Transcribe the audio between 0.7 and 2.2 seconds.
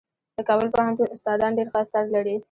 پوهنتون استادان ډېر ښه اثار